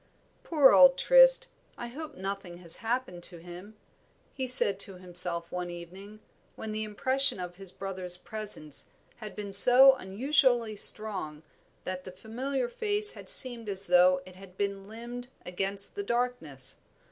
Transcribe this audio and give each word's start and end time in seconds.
"Poor 0.43 0.73
old 0.73 0.97
Trist, 0.97 1.45
I 1.77 1.85
hope 1.85 2.15
nothing 2.15 2.57
has 2.57 2.77
happened 2.77 3.21
to 3.25 3.37
him," 3.37 3.75
he 4.33 4.47
said 4.47 4.79
to 4.79 4.95
himself 4.95 5.51
one 5.51 5.69
evening, 5.69 6.21
when 6.55 6.71
the 6.71 6.83
impression 6.83 7.39
of 7.39 7.57
his 7.57 7.71
brother's 7.71 8.17
presence 8.17 8.87
had 9.17 9.35
been 9.35 9.53
so 9.53 9.93
unusually 9.93 10.75
strong 10.75 11.43
that 11.83 12.03
the 12.03 12.11
familiar 12.11 12.67
face 12.67 13.13
had 13.13 13.29
seemed 13.29 13.69
as 13.69 13.85
though 13.85 14.23
it 14.25 14.35
had 14.35 14.57
been 14.57 14.83
limned 14.85 15.27
against 15.45 15.93
the 15.93 16.01
darkness. 16.03 16.79